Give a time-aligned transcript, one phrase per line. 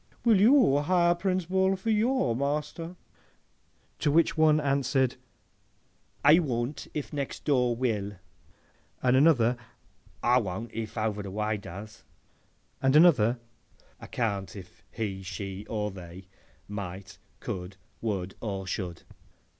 [0.25, 2.95] —Will you hire Prince Bull for your master?'
[3.99, 5.15] To which one answered,
[6.25, 8.13] 'I will if next door will;'
[9.03, 9.57] and another,
[10.23, 12.03] 'I won't if over the way does;'
[12.81, 13.39] and another,
[13.99, 16.25] 'I can't if he, she, or they,
[16.67, 19.03] might, could, would, or should.